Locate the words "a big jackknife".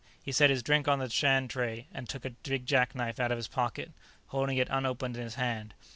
2.25-3.19